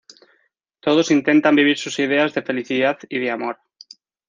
Todos 0.79 1.11
intentan 1.11 1.55
vivir 1.55 1.77
sus 1.77 1.99
ideas 1.99 2.33
de 2.33 2.41
felicidad 2.41 2.97
y 3.07 3.19
de 3.19 3.29
amor. 3.29 3.59